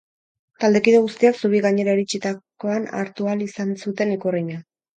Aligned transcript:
Taldekide 0.63 1.01
guztiak 1.03 1.37
zubi 1.41 1.59
gainera 1.67 1.95
iritsitakoan 1.99 2.89
hartu 3.03 3.31
ahal 3.31 3.47
izan 3.51 3.77
zuten 3.87 4.19
ikurrina. 4.21 4.63